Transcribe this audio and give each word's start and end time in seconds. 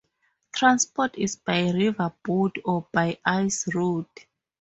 Transport 0.51 1.15
is 1.15 1.35
by 1.35 1.69
river 1.69 2.11
boat 2.25 2.55
or 2.65 2.87
by 2.91 3.19
ice 3.23 3.71
road. 3.75 4.07